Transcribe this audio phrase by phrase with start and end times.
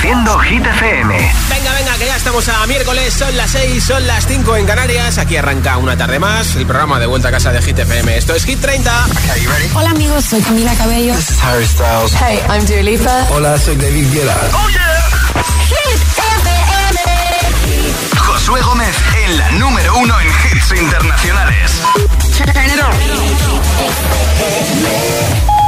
[0.00, 1.32] Reproduciendo Hit FM.
[1.50, 5.18] Venga, venga, que ya estamos a miércoles, son las 6, son las 5 en Canarias.
[5.18, 8.16] Aquí arranca una tarde más el programa de vuelta a casa de Hit FM.
[8.16, 8.90] Esto es Hit 30.
[9.74, 11.14] Hola amigos, soy Camila Cabello.
[11.14, 12.14] This is Harry Styles.
[12.14, 13.26] Hey, I'm Dua Lipa.
[13.30, 14.36] Hola, soy David Guetta.
[14.54, 15.10] Oh yeah.
[15.68, 17.00] Hit FM.
[18.16, 21.82] Josué Gómez en la número uno en hits internacionales.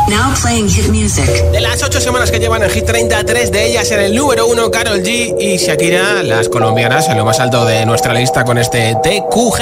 [0.09, 1.25] Now playing hit music.
[1.53, 4.47] De las ocho semanas que llevan en Hit 30, tres de ellas en el número
[4.47, 8.59] uno, Carol G y Shakira, las colombianas en lo más alto de nuestra lista con
[8.59, 9.61] este TQG.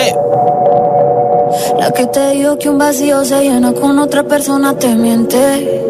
[1.79, 5.82] La que te dijo que un vacío se llena con otra persona te miente.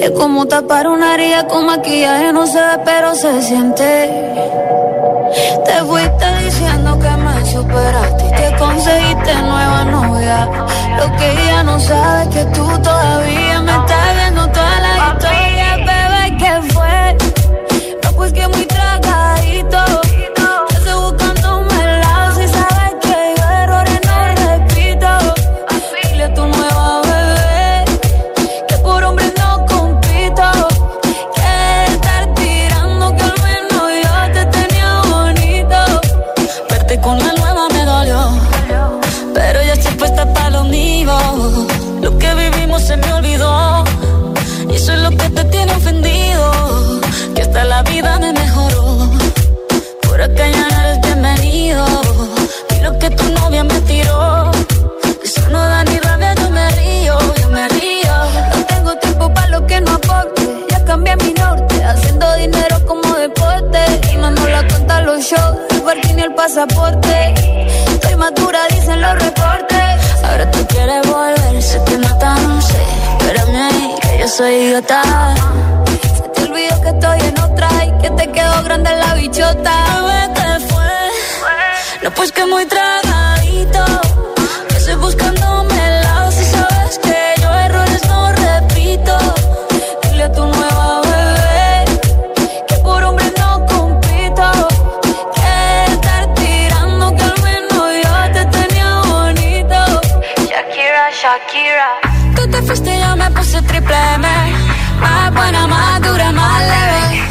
[0.00, 4.10] Es como tapar una herida con maquillaje, no se ve, pero se siente.
[5.64, 6.33] Te fuiste
[9.42, 10.48] nueva novia.
[10.98, 13.83] Lo que ella no sabe es que tú todavía me
[66.44, 67.34] pasaporte.
[67.88, 70.22] Estoy madura, dicen los reportes.
[70.22, 72.82] Ahora tú quieres volver, te nota, no sé.
[73.18, 75.02] Espérame ahí, que yo soy idiota.
[76.16, 79.74] Se te olvidó que estoy en otra y que te quedó grande la bichota.
[80.06, 81.50] Bebé, fue.
[82.02, 83.84] No, pues que muy tragadito.
[84.68, 87.33] Que estoy buscándome el lado si sabes que
[102.36, 104.28] Tú te fuiste y yo me puse triple M.
[105.00, 107.24] Más buena, más dura, más leve.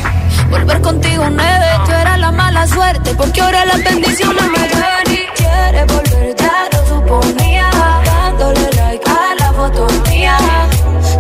[0.50, 1.66] Volver contigo nueve.
[1.86, 3.14] Tú eras la mala suerte.
[3.16, 6.36] Porque ahora las bendiciones me ven y quieres volver.
[6.36, 7.70] Ya lo suponía.
[8.04, 10.38] Dándole like a la foto mía.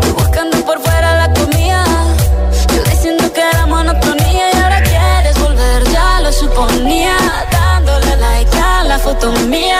[0.02, 1.86] Tú buscando por fuera la comida.
[2.76, 4.52] Yo diciendo que era monotonía.
[4.54, 5.84] Y ahora quieres volver.
[5.90, 7.16] Ya lo suponía.
[7.50, 9.80] Dándole like a la foto mía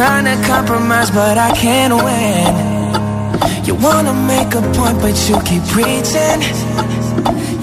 [0.00, 2.52] trying to compromise, but I can't win.
[3.66, 6.40] You wanna make a point, but you keep preaching.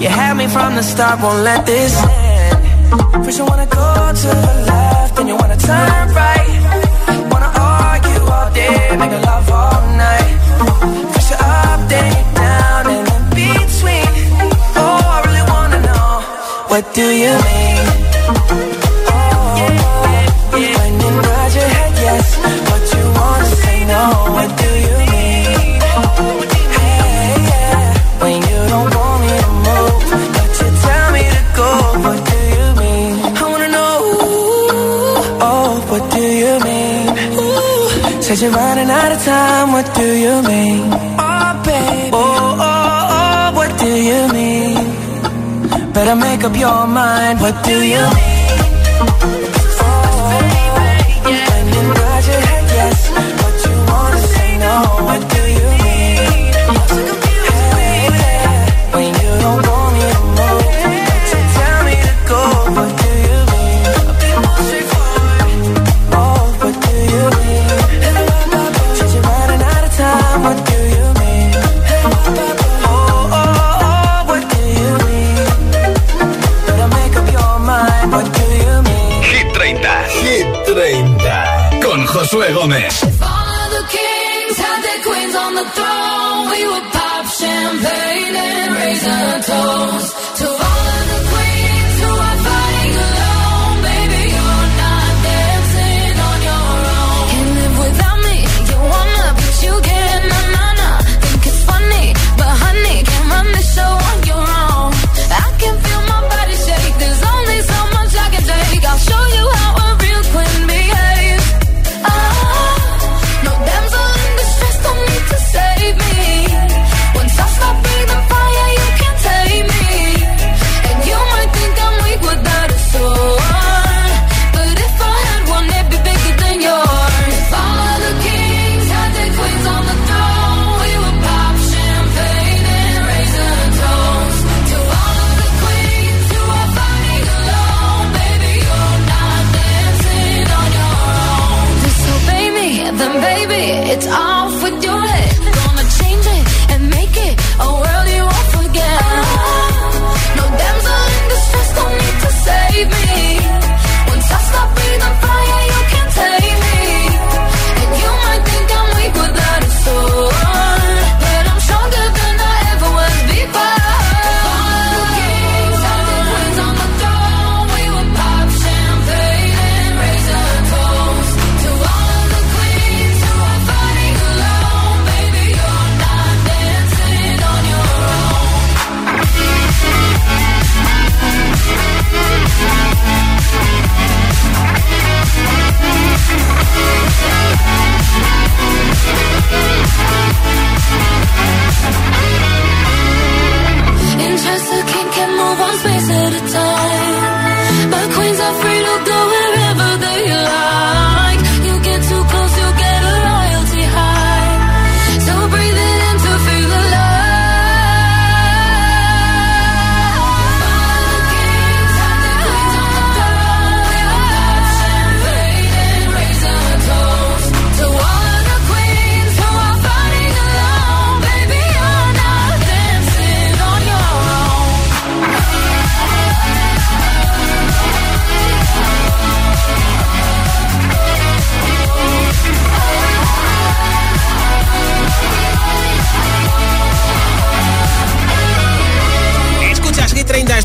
[0.00, 3.24] You had me from the start, won't let this end.
[3.24, 4.47] First you wanna go to
[46.18, 47.40] make up your mind.
[47.40, 48.37] What do you mean?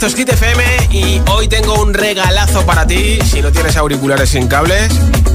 [0.03, 3.19] Esto es Hit FM y hoy tengo un regalazo para ti.
[3.23, 4.91] Si no tienes auriculares sin cables,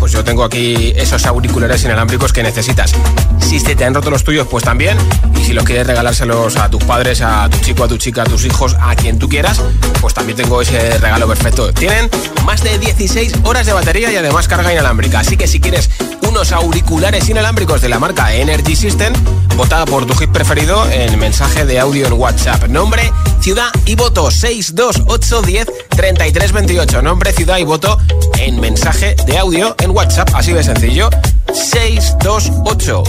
[0.08, 2.94] pues yo tengo aquí esos auriculares inalámbricos que necesitas.
[3.40, 4.96] Si se te han roto los tuyos, pues también.
[5.38, 8.24] Y si los quieres regalárselos a tus padres, a tu chico, a tu chica, a
[8.24, 9.60] tus hijos, a quien tú quieras,
[10.00, 11.74] pues también tengo ese regalo perfecto.
[11.74, 12.08] Tienen
[12.46, 15.20] más de 16 horas de batería y además carga inalámbrica.
[15.20, 15.90] Así que si quieres
[16.26, 19.12] unos auriculares inalámbricos de la marca Energy System,
[19.56, 22.64] vota por tu hit preferido en mensaje de audio en WhatsApp.
[22.64, 27.02] Nombre, ciudad y voto 62810 3328.
[27.02, 27.98] Nombre, ciudad y voto
[28.38, 29.98] en mensaje de audio en WhatsApp.
[29.99, 31.11] Así de sencillo.
[31.52, 33.02] 628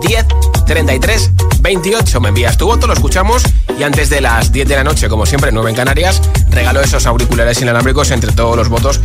[0.00, 0.26] 10
[0.66, 1.30] 33
[1.60, 2.20] 28.
[2.20, 3.42] Me envías tu voto, lo escuchamos
[3.76, 7.06] y antes de las 10 de la noche, como siempre, 9 en Canarias, regalo esos
[7.06, 9.00] auriculares inalámbricos entre todos los votos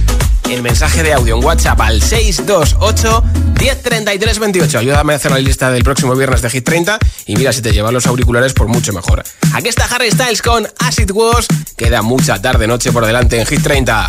[0.53, 3.23] el mensaje de audio en WhatsApp al 628
[3.59, 4.79] 1033 28.
[4.79, 7.71] Ayúdame a hacer la lista del próximo viernes de Hit 30 y mira si te
[7.71, 9.23] llevan los auriculares por mucho mejor.
[9.53, 11.47] Aquí está Harry Styles con Acid Was.
[11.75, 14.05] Queda mucha tarde noche por delante en Hit 30.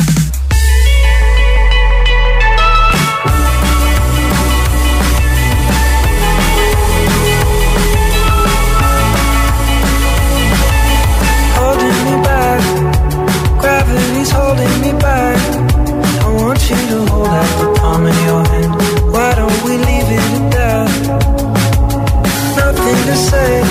[23.31, 23.62] Say,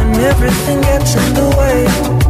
[0.00, 2.21] and everything gets in the way.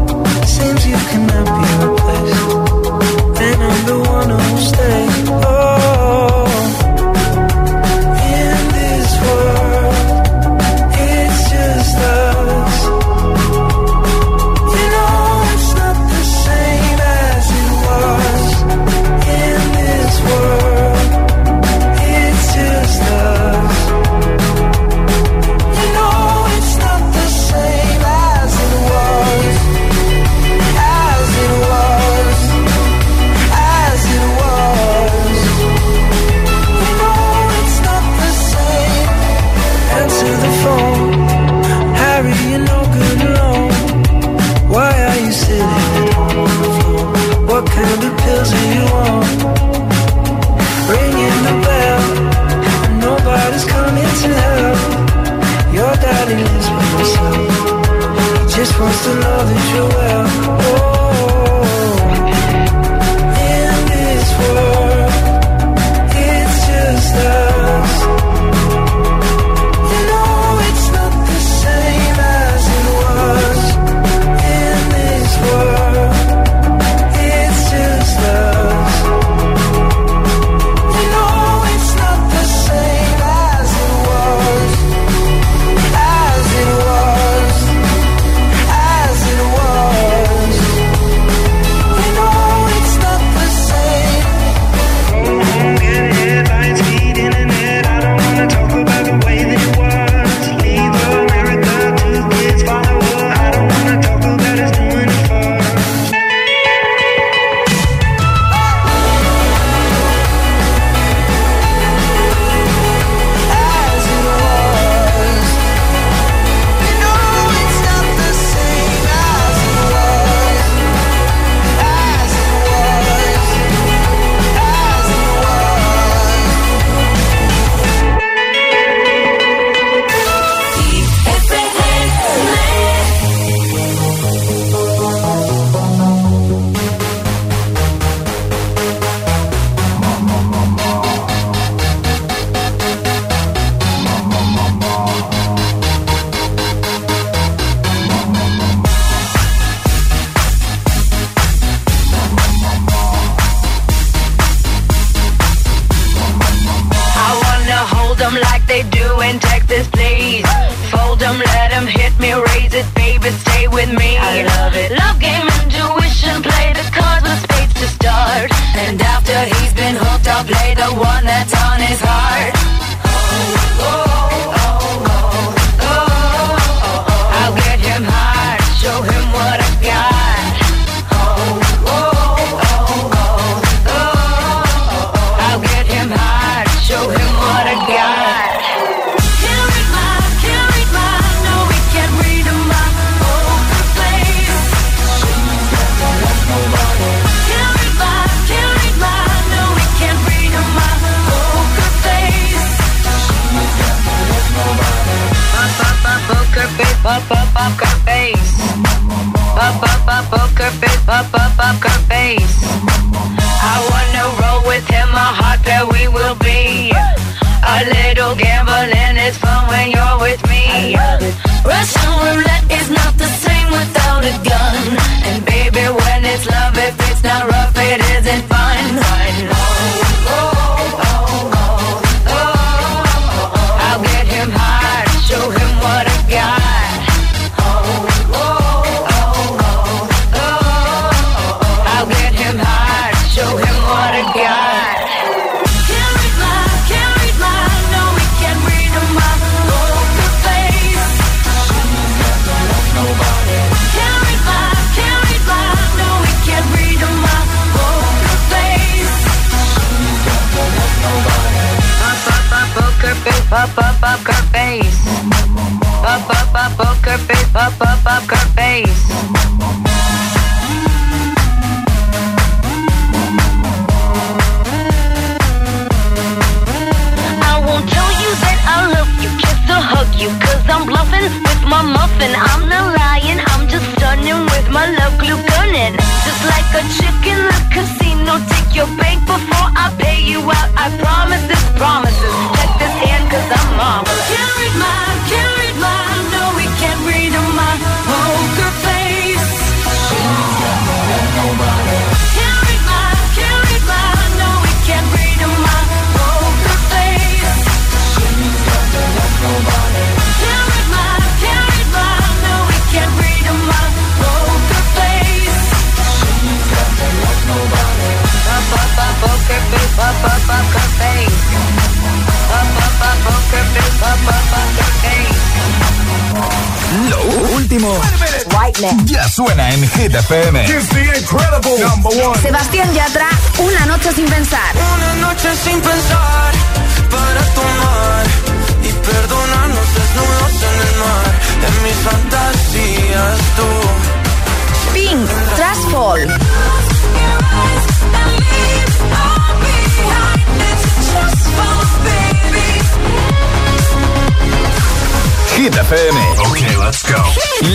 [355.82, 356.18] FM.
[356.50, 357.20] Okay, let's go.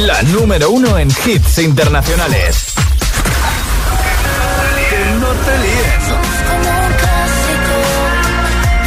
[0.06, 2.74] La número uno en hits internacionales.
[4.90, 6.04] Que no te líes.
[6.48, 7.76] como un clásico.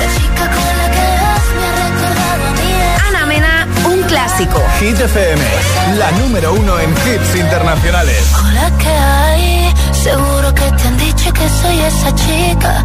[0.01, 2.73] La chica con la que vas me ha recordado a mí.
[3.09, 4.63] Ana Mena, un clásico.
[4.81, 5.43] Hit FM.
[5.99, 8.25] La número uno en hits internacionales.
[8.43, 9.75] Hola, ¿qué hay?
[9.93, 12.85] Seguro que te han dicho que soy esa chica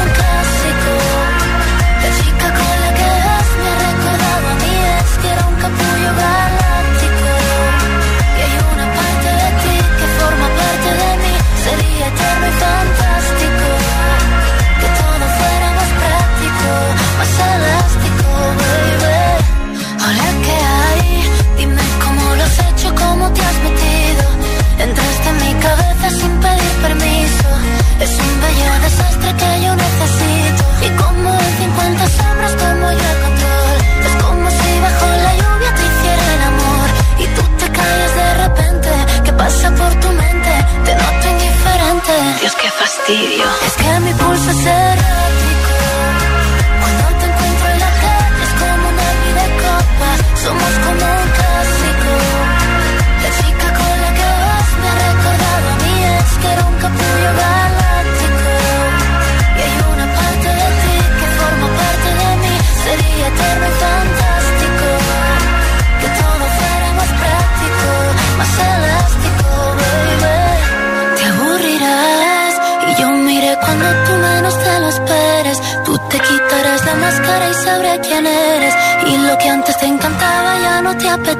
[29.21, 30.63] desastre que yo necesito.
[30.85, 33.77] Y como en 50 sombras tomo yo el control.
[34.05, 36.87] Es como si bajo la lluvia te hiciera el amor.
[37.19, 38.89] Y tú te callas de repente.
[39.25, 40.51] ¿Qué pasa por tu mente?
[40.85, 42.13] Te noto indiferente.
[42.41, 43.45] Dios, qué fastidio.
[43.67, 45.40] Es que mi pulso es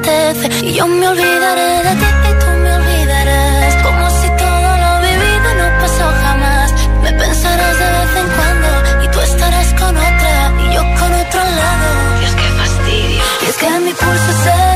[0.04, 3.76] Y yo me olvidaré de ti y tú me olvidarás.
[3.84, 6.74] Como si todo lo vivido no pasó jamás.
[7.04, 11.42] Me pensarás de vez en cuando y tú estarás con otra y yo con otro
[11.44, 12.20] lado.
[12.20, 13.24] Dios, qué fastidio.
[13.42, 14.71] Y es que mi pulso es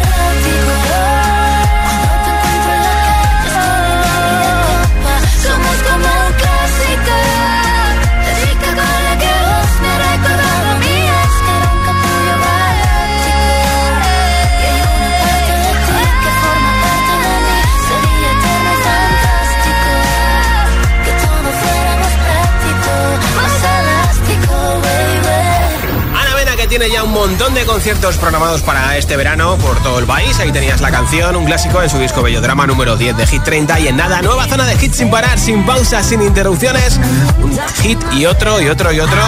[26.78, 30.38] tiene ya un montón de conciertos programados para este verano por todo el país.
[30.40, 33.80] Ahí tenías la canción, un clásico en su disco Bellodrama número 10 de Hit 30
[33.80, 37.00] y en nada, nueva zona de hits sin parar, sin pausas, sin interrupciones.
[37.42, 39.22] Un hit y otro y otro y otro.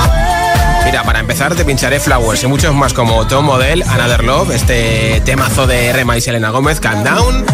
[0.83, 5.21] Mira, para empezar te pincharé Flowers y muchos más como Tom Model, Another Love, este
[5.23, 7.45] temazo de Rema y Selena Gómez, Calm Down,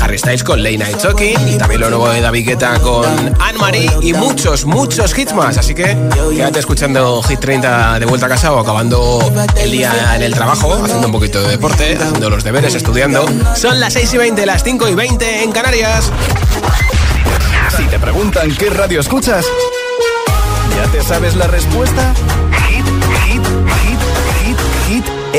[0.00, 3.04] Harry Styles con Late Night Talking y también lo nuevo de David Guetta con
[3.40, 5.58] Anne-Marie y muchos, muchos hits más.
[5.58, 5.96] Así que
[6.36, 9.18] quédate escuchando Hit 30 de vuelta a casa o acabando
[9.56, 13.26] el día en el trabajo, haciendo un poquito de deporte, haciendo los deberes, estudiando.
[13.56, 16.12] Son las 6 y 20, las 5 y 20 en Canarias.
[18.00, 19.44] preguntan qué radio escuchas,
[20.76, 22.14] ¿ya te sabes la respuesta?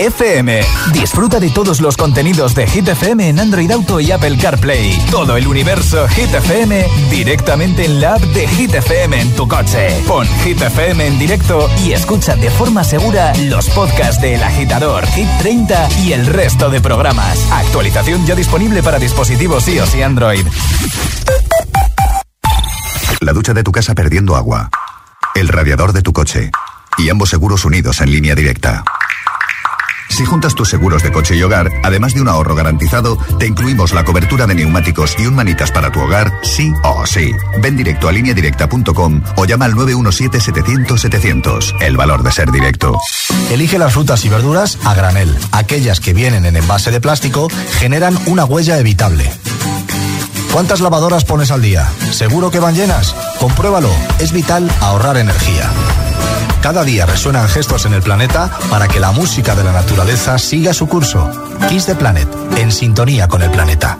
[0.01, 0.61] FM.
[0.93, 4.97] Disfruta de todos los contenidos de Hit FM en Android Auto y Apple CarPlay.
[5.11, 10.01] Todo el universo Hit FM directamente en la app de Hit FM en tu coche.
[10.07, 15.05] Pon Hit FM en directo y escucha de forma segura los podcasts de El Agitador,
[15.05, 17.37] Hit 30 y el resto de programas.
[17.51, 20.47] Actualización ya disponible para dispositivos iOS y Android.
[23.19, 24.71] La ducha de tu casa perdiendo agua.
[25.35, 26.49] El radiador de tu coche.
[26.97, 28.83] Y ambos seguros unidos en línea directa.
[30.11, 33.93] Si juntas tus seguros de coche y hogar, además de un ahorro garantizado, te incluimos
[33.93, 37.31] la cobertura de neumáticos y un manitas para tu hogar, sí o sí.
[37.61, 41.81] Ven directo a lineadirecta.com o llama al 917-700-700.
[41.81, 42.99] El valor de ser directo.
[43.49, 45.33] Elige las frutas y verduras a granel.
[45.53, 47.47] Aquellas que vienen en envase de plástico
[47.79, 49.31] generan una huella evitable.
[50.51, 51.87] ¿Cuántas lavadoras pones al día?
[52.11, 53.15] ¿Seguro que van llenas?
[53.39, 53.89] Compruébalo.
[54.19, 55.71] Es vital ahorrar energía.
[56.61, 60.73] Cada día resuenan gestos en el planeta para que la música de la naturaleza siga
[60.73, 61.29] su curso.
[61.67, 63.97] Kiss the Planet, en sintonía con el planeta.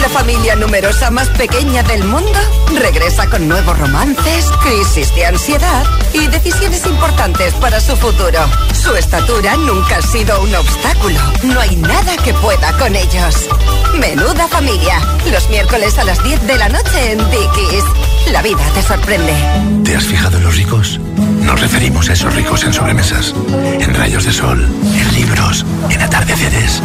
[0.00, 2.38] La familia numerosa más pequeña del mundo
[2.74, 8.40] regresa con nuevos romances, crisis de ansiedad y decisiones importantes para su futuro.
[8.74, 11.18] Su estatura nunca ha sido un obstáculo.
[11.44, 13.48] No hay nada que pueda con ellos.
[13.98, 15.00] Menuda familia.
[15.30, 17.84] Los miércoles a las 10 de la noche en Dickies.
[18.32, 19.32] La vida te sorprende.
[19.84, 21.00] ¿Te has fijado en los ricos?
[21.42, 23.34] Nos referimos a esos ricos en sobremesas,
[23.80, 26.82] en rayos de sol, en libros, en atardeceres.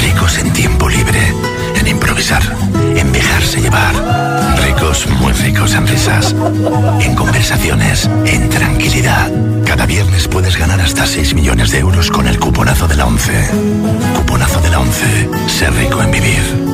[0.00, 1.32] Ricos en tiempo libre,
[1.76, 2.42] en improvisar,
[2.96, 3.94] en dejarse llevar.
[4.62, 6.34] Ricos, muy ricos en risas,
[7.00, 9.30] en conversaciones, en tranquilidad.
[9.64, 13.50] Cada viernes puedes ganar hasta 6 millones de euros con el cuponazo de la 11.
[14.16, 15.28] Cuponazo de la 11.
[15.48, 16.73] Ser rico en vivir.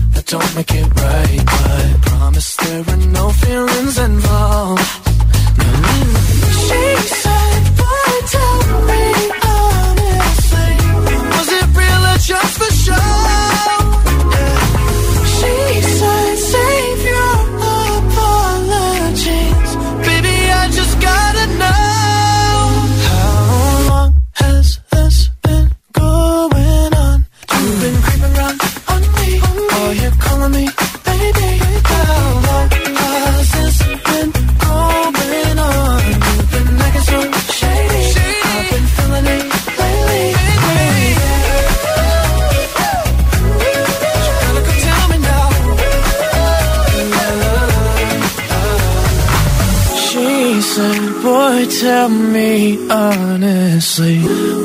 [0.13, 4.81] That don't make it right, but promise there were no feelings involved.
[5.57, 6.11] Mm.
[6.67, 7.30] She said,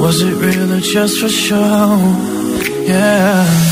[0.07, 1.99] was it real or just for show?
[2.87, 3.66] Yeah.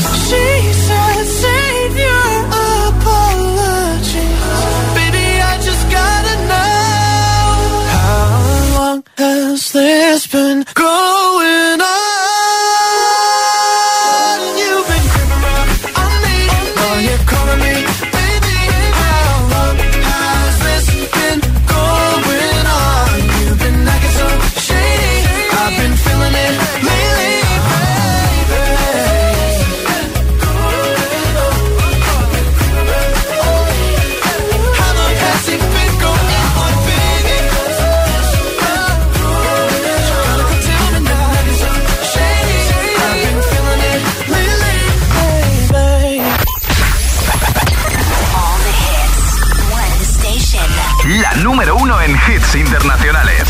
[52.55, 53.43] Hits internacionales.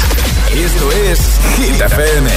[0.53, 1.19] Esto es
[1.57, 2.29] Hit FM.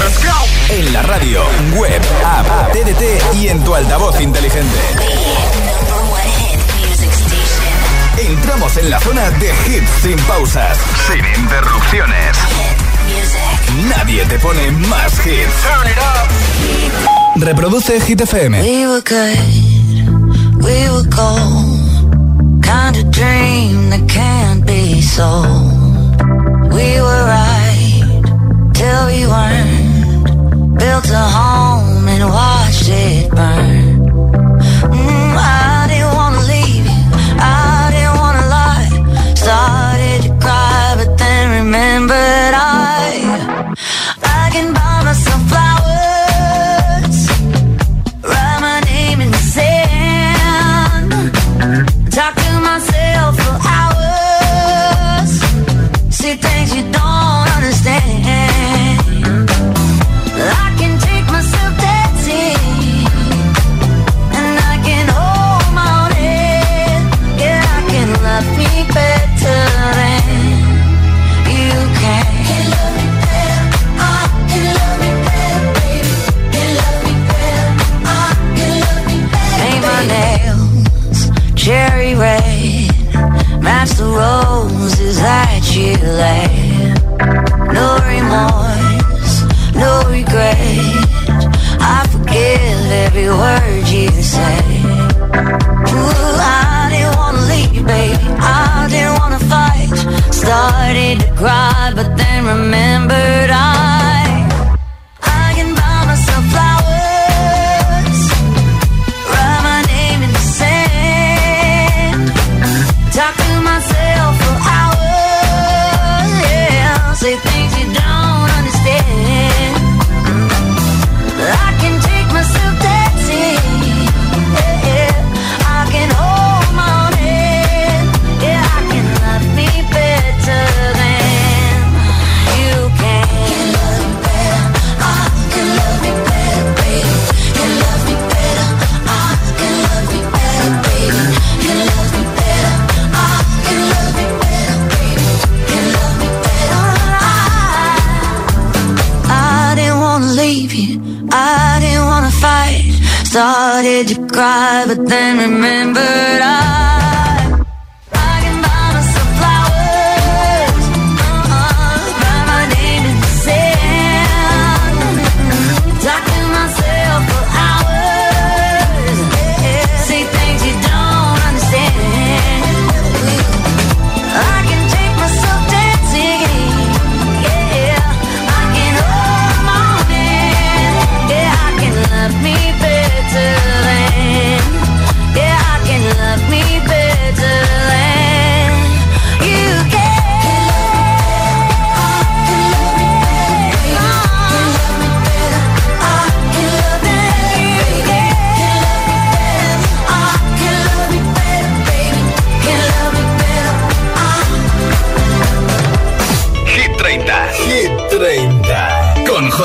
[0.71, 1.43] En la radio,
[1.77, 4.79] web, app, TDT y en tu altavoz inteligente.
[8.19, 12.37] Entramos en la zona de hits sin pausas, sin interrupciones.
[13.89, 15.55] Nadie te pone más hits.
[17.37, 18.61] Reproduce Hit FM.
[18.61, 22.63] We were good, we were gold.
[22.63, 25.78] Kind of dream that can't be sold.
[26.79, 28.23] We were right
[28.79, 30.79] till we weren't.
[30.79, 34.07] Built a home and watched it burn.
[34.95, 37.01] Mm, I didn't wanna leave you,
[37.41, 38.91] I didn't wanna lie.
[39.35, 42.55] Started to cry, but then remembered
[83.99, 86.58] the roses that you like.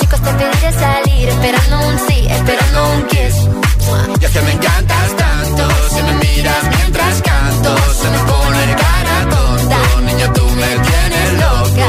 [0.00, 3.36] Chicos te pediré salir, esperando un sí, esperando un kiss.
[4.20, 9.28] Y es que me encantas tanto, si me miras mientras canto, se me pone cara
[9.30, 9.78] tonta.
[10.02, 11.88] Niña, tú me tienes loca.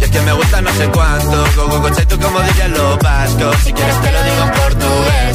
[0.00, 2.98] Y es que me gusta no sé cuánto, go, go, go, tú como dirían los
[2.98, 3.56] vascos.
[3.64, 5.34] Si quieres te lo digo en portugués.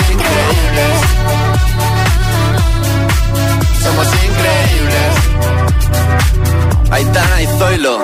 [7.01, 7.99] Aitana y Zoilo.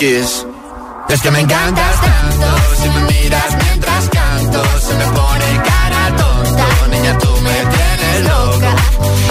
[0.00, 0.46] Es
[1.22, 2.46] que me encantas tanto,
[2.80, 6.66] si me miras mientras canto, se me pone cara tonta.
[6.90, 8.76] Niña, tú me tienes loca.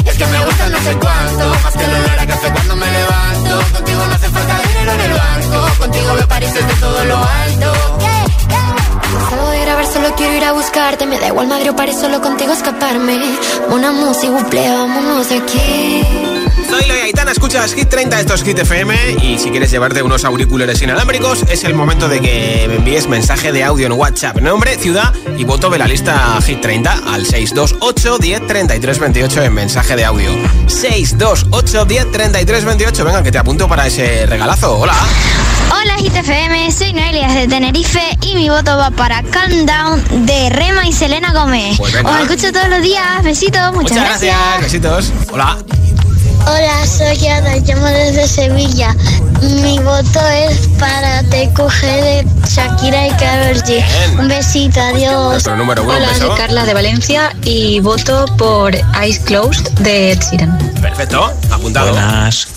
[0.06, 2.86] Es que me gusta no sé cuánto, más que el olor a café cuando me
[2.86, 3.64] levanto.
[3.74, 7.74] Contigo no hace falta dinero en el banco, contigo veo París desde todo lo alto.
[9.32, 12.22] Salgo de grabar, solo quiero ir a buscarte, me da igual Madrid o París, solo
[12.22, 13.20] contigo escaparme.
[13.72, 16.39] Una música, buple, vámonos de aquí.
[16.70, 18.96] Zoilo y Aitana, escuchas Hit 30, estos Hit FM.
[19.24, 23.52] Y si quieres llevarte unos auriculares inalámbricos, es el momento de que me envíes mensaje
[23.52, 24.40] de audio en WhatsApp.
[24.40, 29.54] Nombre, ciudad y voto de la lista Hit 30 al 628 10 33 28 en
[29.54, 30.30] mensaje de audio.
[30.68, 33.06] 628 10 33 28.
[33.06, 34.78] Venga, que te apunto para ese regalazo.
[34.78, 34.96] Hola.
[35.72, 40.50] Hola Hit FM, soy Noelia de Tenerife y mi voto va para Calm Down de
[40.50, 41.78] Rema y Selena Gómez.
[41.78, 41.96] Pues.
[41.96, 43.24] Os escucho todos los días.
[43.24, 44.62] Besitos, muchas, Muchas gracias.
[44.62, 45.12] Besitos.
[45.32, 45.58] Hola.
[46.50, 48.96] Hola, soy Ana, llamo desde Sevilla.
[49.62, 53.84] Mi voto es para Te Coge de Shakira y Karol G.
[54.18, 55.46] Un besito, adiós.
[55.46, 60.58] Uno, un Hola, soy Carla de Valencia y voto por Eyes Closed de Ed Sheeran.
[60.82, 61.92] Perfecto, apuntado.
[61.92, 62.48] Buenas,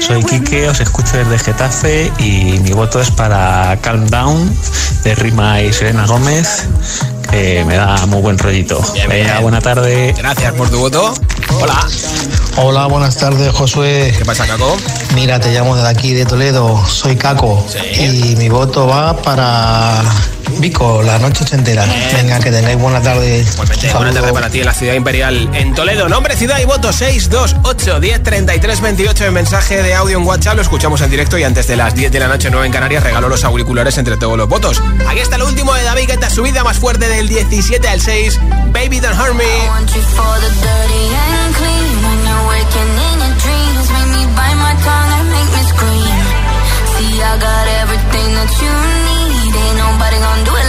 [0.00, 4.56] soy Quique, os escucho desde Getafe y mi voto es para Calm Down
[5.02, 6.68] de Rima y Serena Gómez,
[7.30, 8.80] que me da muy buen rollito.
[9.08, 10.14] Venga, buena tarde.
[10.16, 11.14] Gracias por tu voto.
[11.60, 11.86] Hola.
[12.56, 14.14] Hola, buenas tardes, Josué.
[14.16, 14.76] ¿Qué pasa, Caco?
[15.14, 16.84] Mira, te llamo desde aquí de Toledo.
[16.86, 17.64] Soy Caco.
[17.98, 20.02] Y mi voto va para
[20.58, 21.84] Vico, la noche ochentera.
[22.12, 23.40] Venga, que tengáis buena tarde.
[23.40, 26.08] Igualmente, buena tarde para ti en la ciudad imperial en Toledo.
[26.08, 30.56] Nombre, ciudad y voto 628 10 33 28 en mensaje de audio en WhatsApp.
[30.56, 33.02] Lo escuchamos en directo y antes de las 10 de la noche, 9 en Canarias,
[33.02, 34.82] regalo los auriculares entre todos los votos.
[35.08, 38.40] Aquí está el último de David Guetta, subida más fuerte del 17 al 6.
[38.72, 39.44] Baby, don't hurt me.
[47.24, 49.03] I got everything that you
[50.34, 50.63] nobody gonna do it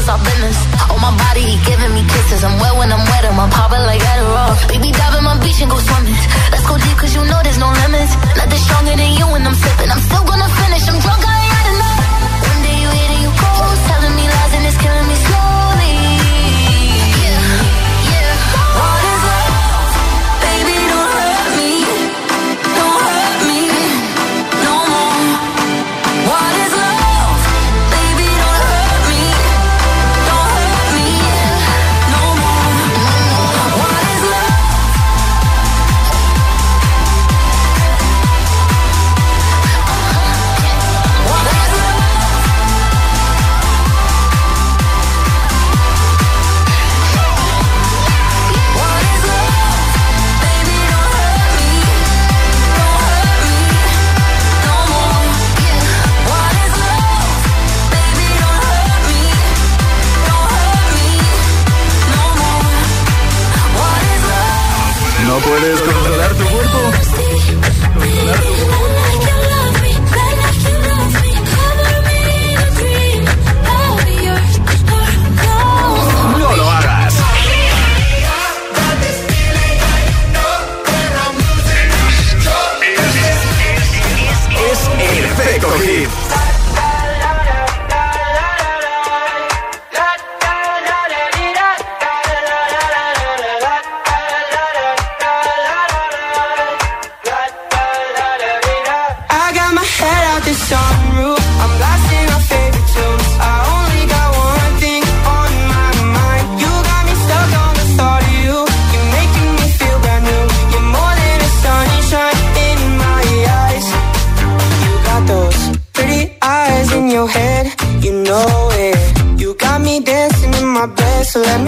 [0.00, 0.69] is our business.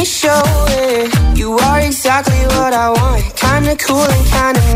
[0.05, 1.39] Show it.
[1.39, 3.23] You are exactly what I want.
[3.37, 4.72] Kinda cool and kinda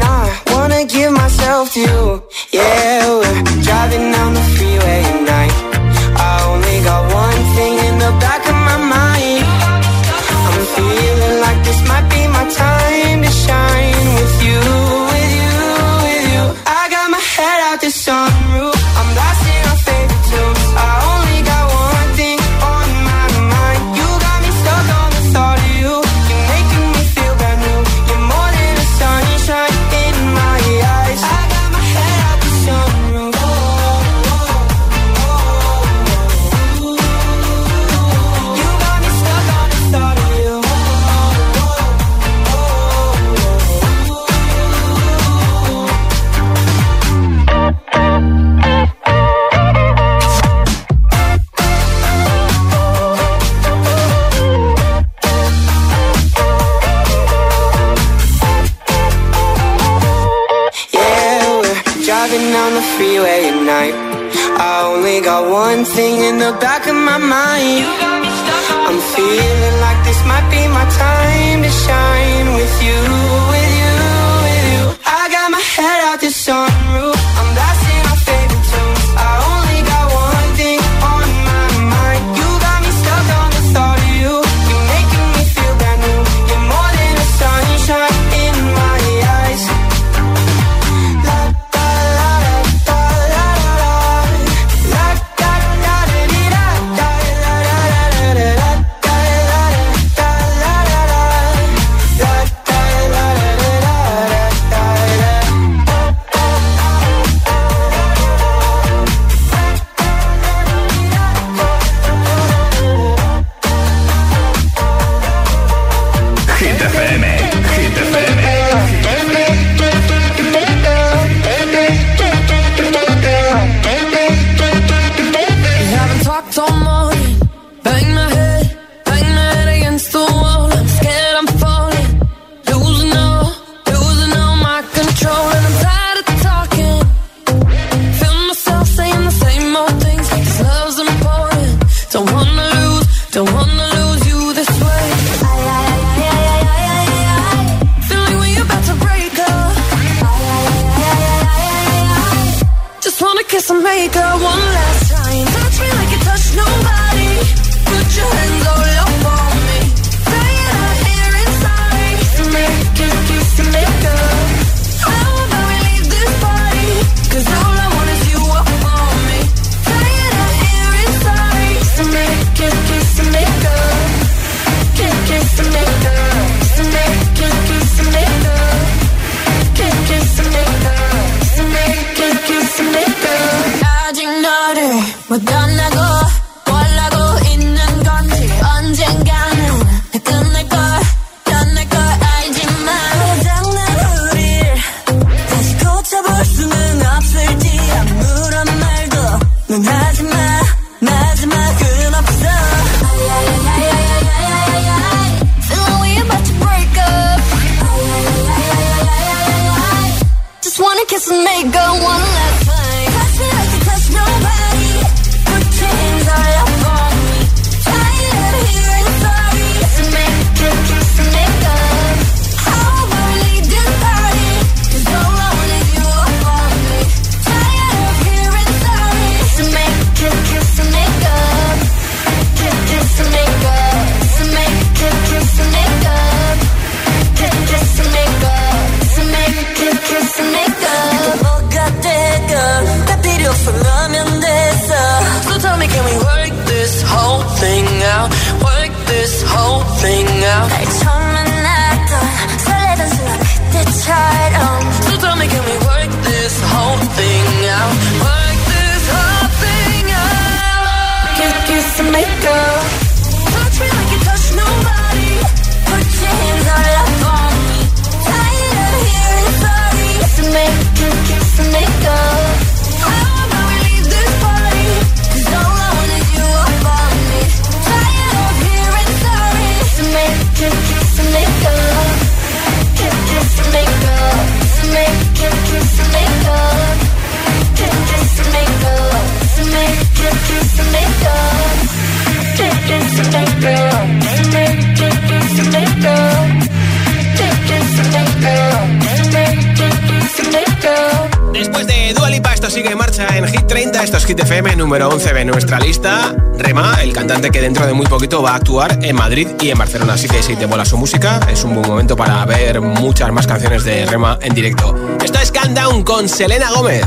[301.53, 304.03] Después de Dua Lipa, esto sigue en marcha en Hit 30.
[304.03, 306.35] Esto es Hit FM número 11 de nuestra lista.
[306.59, 309.79] Rema, el cantante que dentro de muy poquito va a actuar en Madrid y en
[309.79, 310.15] Barcelona.
[310.15, 313.47] Así que si te mola su música, es un buen momento para ver muchas más
[313.47, 314.95] canciones de Rema en directo.
[315.25, 317.07] Esto es Countdown con Selena Gómez.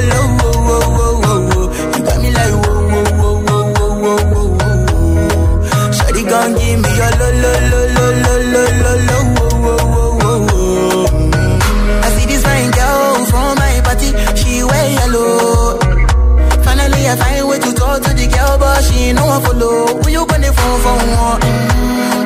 [18.81, 19.99] she know I follow.
[20.01, 21.41] When you gonna phone for one?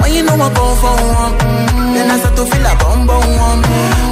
[0.02, 1.34] When you know I come for one?
[1.94, 3.62] Then I start to feel a bum bum one.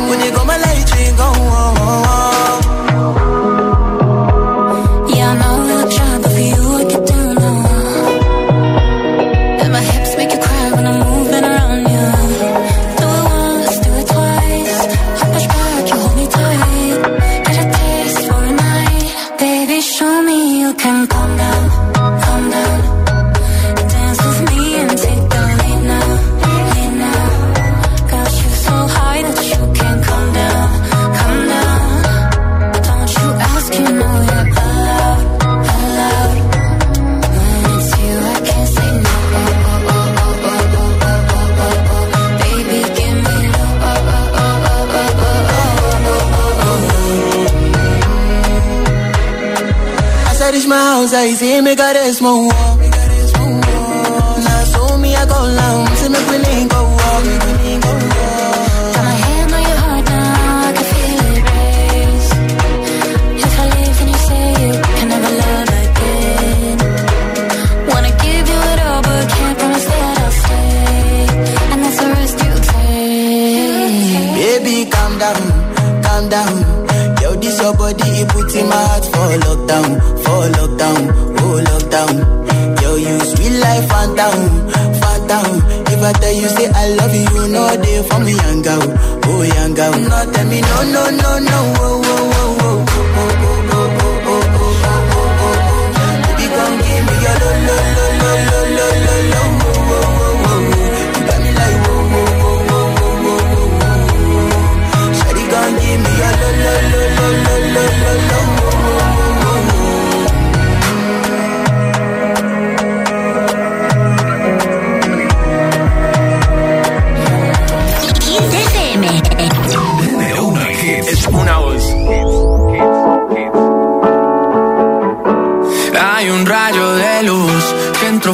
[0.09, 1.29] When you go my light, you go.
[1.35, 3.32] Oh, oh, oh.
[51.03, 51.09] On.
[51.09, 52.72] house, I see me got a small
[82.07, 82.81] lockdown.
[82.81, 85.61] Yo, you sweet life, phantom, phantom.
[85.87, 88.81] If I tell you say I love you, you know they for me, young girl,
[89.25, 89.91] oh young girl.
[89.91, 92.02] No, tell me no, no, no, no, oh,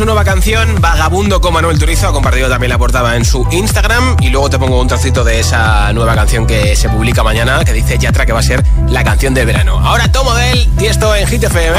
[0.00, 2.08] su nueva canción, Vagabundo con Manuel Turizo.
[2.08, 4.16] Ha compartido también la portada en su Instagram.
[4.22, 7.74] Y luego te pongo un trocito de esa nueva canción que se publica mañana, que
[7.74, 9.78] dice Yatra que va a ser la canción del verano.
[9.78, 11.78] Ahora tomo de él y esto en Hit FM.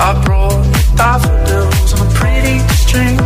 [0.00, 0.62] I brought
[0.96, 3.16] daffodils on a pretty string,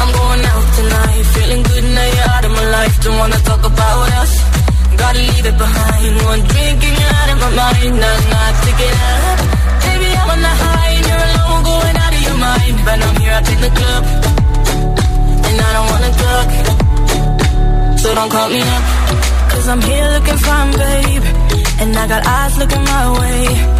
[0.00, 1.24] I'm going out tonight.
[1.34, 2.94] Feeling good now you're out of my life.
[3.04, 4.32] Don't wanna talk about us.
[5.02, 6.12] Gotta leave it behind.
[6.30, 7.94] One drink and you're out of my mind.
[8.04, 9.38] Not, not to get up.
[9.84, 12.76] Baby, I'm on the high and you're alone, going out of your mind.
[12.86, 14.02] But I'm here up in the club,
[15.46, 16.80] and I don't wanna talk.
[18.02, 18.84] So don't call me up
[19.50, 21.22] Cause I'm here looking fine, babe
[21.80, 23.79] And I got eyes looking my way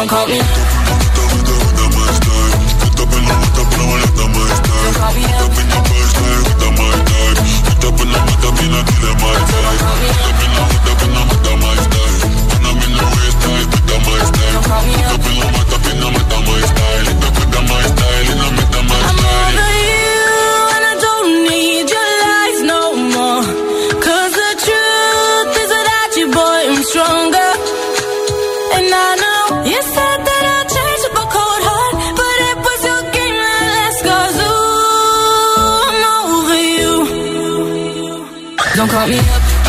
[0.00, 0.38] don't call me.
[4.78, 5.40] Don't call me up.
[38.80, 39.60] Don't call me up.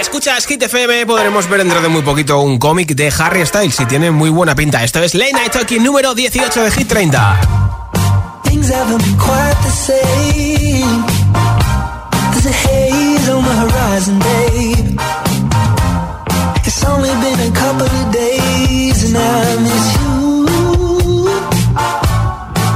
[0.00, 3.86] Escuchas Hit FM, podremos ver dentro de muy poquito un cómic de Harry Styles y
[3.86, 4.82] tiene muy buena pinta.
[4.82, 7.67] Esto es Late Night Talking número 18 de Hit 30.
[8.68, 11.00] Things haven't been quite the same.
[12.32, 15.00] There's a haze on the horizon, babe.
[16.66, 20.16] It's only been a couple of days and I miss you.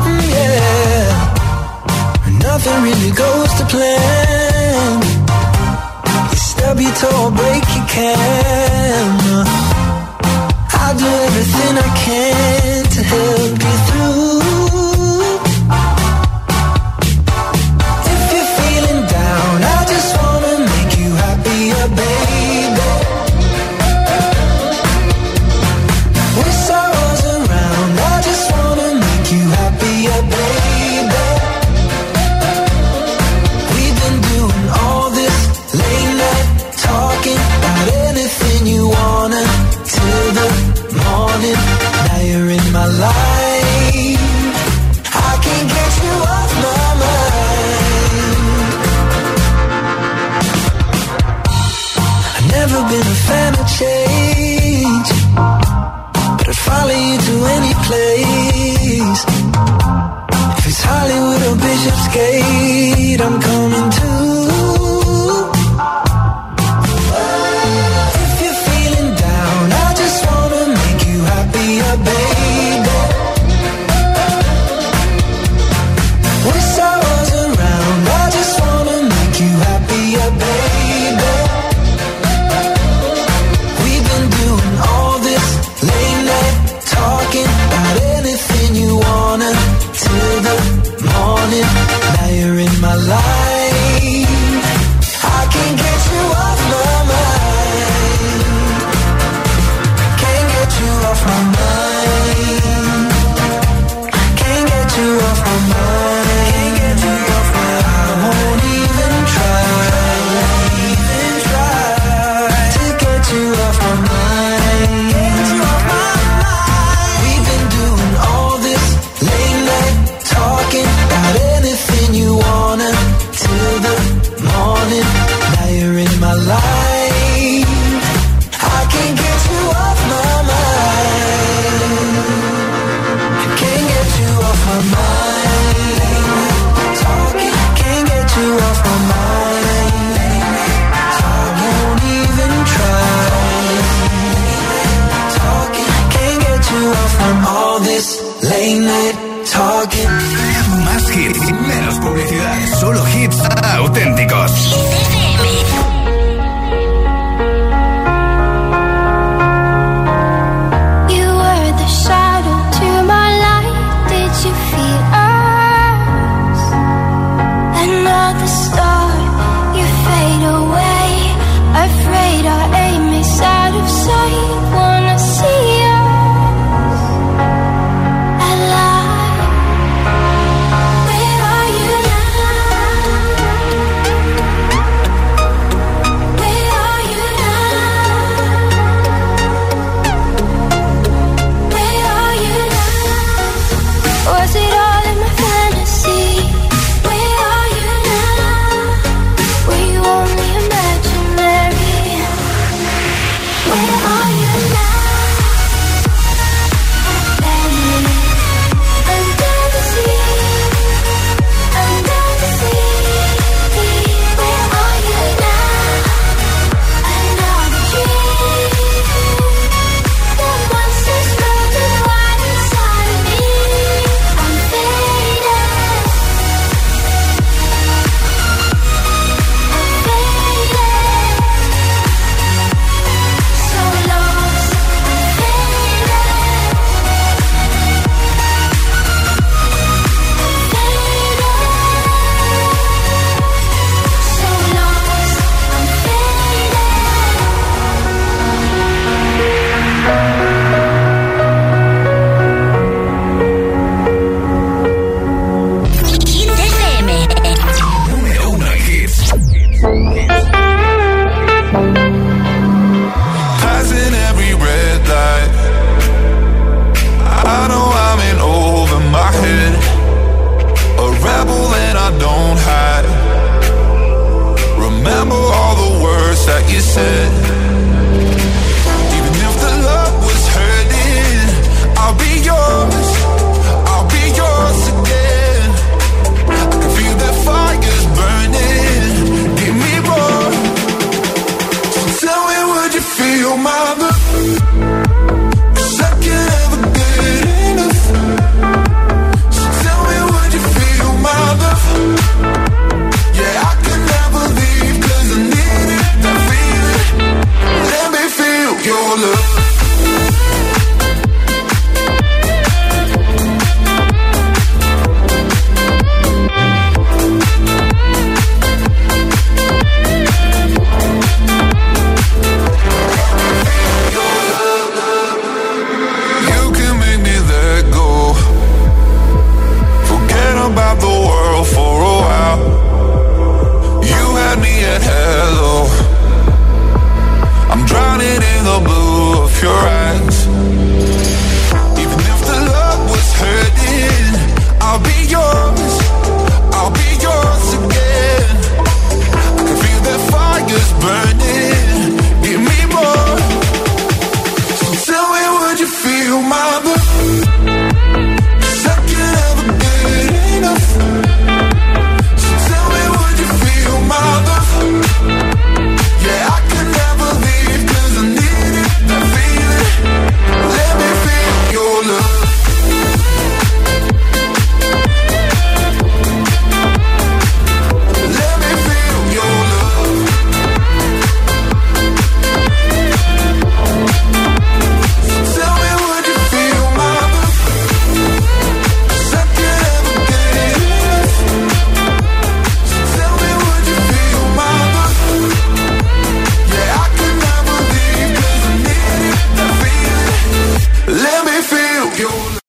[0.09, 1.05] Mm, Yeah.
[2.47, 5.03] Nothing really goes to plan.
[6.32, 9.45] You stub your toe, break your camera.
[10.80, 14.32] I'll do everything I can to help you through.